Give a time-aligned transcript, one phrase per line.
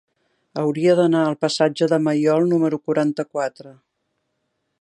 [0.61, 3.79] Hauria d'anar al passatge de Maiol número quaranta-quatre.